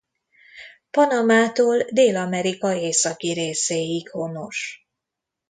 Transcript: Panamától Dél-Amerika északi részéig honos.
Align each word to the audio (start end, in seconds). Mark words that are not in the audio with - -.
Panamától 0.91 1.83
Dél-Amerika 1.91 2.73
északi 2.75 3.33
részéig 3.33 4.09
honos. 4.09 4.87